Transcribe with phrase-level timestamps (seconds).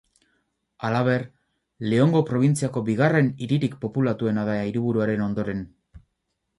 [0.87, 1.25] Halaber,
[1.91, 5.67] Leongo probintziako bigarren hiririk populatuena da hiriburuaren ondoren.